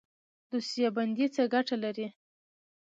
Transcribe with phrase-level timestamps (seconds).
[0.49, 2.07] دوسیه بندي څه ګټه لري؟